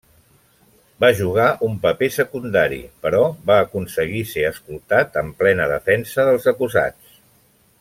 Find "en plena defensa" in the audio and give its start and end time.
5.23-6.27